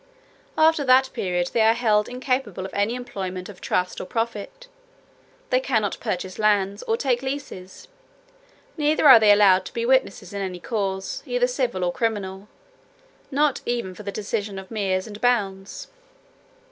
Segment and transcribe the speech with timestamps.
[0.57, 4.67] After that period, they are held incapable of any employment of trust or profit;
[5.51, 7.87] they cannot purchase lands, or take leases;
[8.77, 12.47] neither are they allowed to be witnesses in any cause, either civil or criminal,
[13.29, 15.87] not even for the decision of meers and bounds.